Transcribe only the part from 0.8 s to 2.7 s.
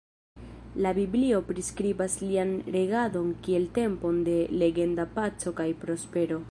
La biblio priskribas lian